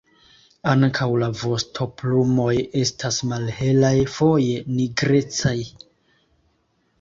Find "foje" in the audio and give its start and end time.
4.15-4.57